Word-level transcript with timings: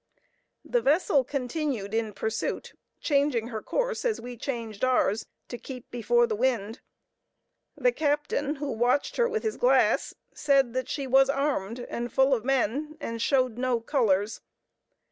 The 0.65 0.81
vessel 0.81 1.23
continued 1.23 1.93
in 1.93 2.13
pursuit, 2.13 2.73
changing 3.01 3.49
her 3.49 3.61
course 3.61 4.03
as 4.03 4.19
we 4.19 4.35
changed 4.35 4.83
ours, 4.83 5.27
to 5.47 5.59
keep 5.59 5.91
before 5.91 6.25
the 6.25 6.35
wind. 6.35 6.79
The 7.77 7.91
captain, 7.91 8.55
who 8.55 8.71
watched 8.71 9.17
her 9.17 9.29
with 9.29 9.43
his 9.43 9.57
glass, 9.57 10.15
said 10.33 10.73
that 10.73 10.89
she 10.89 11.05
was 11.05 11.29
armed, 11.29 11.81
and 11.81 12.11
full 12.11 12.33
of 12.33 12.43
men, 12.43 12.97
and 12.99 13.21
showed 13.21 13.59
no 13.59 13.79
colors. 13.79 14.41